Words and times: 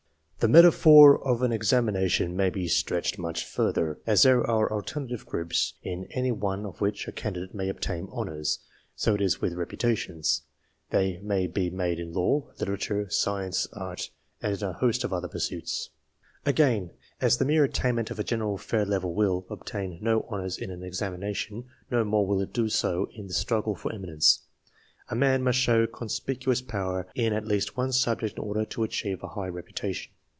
The 0.39 0.47
metaphor 0.47 1.23
of 1.23 1.43
an 1.43 1.51
examination 1.51 2.35
may 2.35 2.49
be 2.49 2.67
stretched 2.67 3.19
much 3.19 3.45
further. 3.45 3.99
As 4.07 4.23
there 4.23 4.43
are 4.49 4.73
alternative 4.73 5.23
groups 5.27 5.75
in 5.83 6.05
any 6.09 6.31
one 6.31 6.65
of 6.65 6.81
which 6.81 7.07
a 7.07 7.11
candidate 7.11 7.53
may 7.53 7.69
obtain 7.69 8.07
honours, 8.11 8.57
so 8.95 9.13
it 9.13 9.21
is 9.21 9.39
with 9.39 9.53
repu 9.53 9.77
tations 9.77 10.41
they 10.89 11.19
may 11.19 11.45
be 11.45 11.69
made 11.69 11.99
in 11.99 12.11
law, 12.11 12.49
literature, 12.59 13.07
science, 13.11 13.67
art, 13.73 14.09
and 14.41 14.59
in 14.59 14.67
a 14.67 14.73
host 14.73 15.03
of 15.03 15.13
other 15.13 15.27
pursuits. 15.27 15.91
Again: 16.43 16.89
as 17.21 17.37
the 17.37 17.45
mere 17.45 17.63
attainment 17.63 18.09
of 18.09 18.17
a 18.17 18.23
general 18.23 18.57
fair 18.57 18.83
level 18.83 19.13
will 19.13 19.45
obtain 19.47 19.99
no 20.01 20.23
honours 20.23 20.57
in 20.57 20.71
an 20.71 20.81
examination, 20.81 21.65
no 21.91 22.03
more 22.03 22.25
will 22.25 22.41
it 22.41 22.51
do 22.51 22.67
so 22.67 23.07
in 23.13 23.27
the 23.27 23.33
struggle 23.33 23.75
for 23.75 23.93
eminence. 23.93 24.41
A 25.09 25.15
man 25.15 25.43
must 25.43 25.59
show 25.59 25.85
conspicuous 25.85 26.63
power 26.63 27.05
in 27.13 27.31
at 27.31 27.45
least 27.45 27.77
one 27.77 27.91
subject 27.91 28.37
in 28.39 28.43
order 28.43 28.65
to 28.65 28.81
achieve 28.83 29.21
a 29.21 29.27
high 29.27 29.45
reputation. 29.49 30.11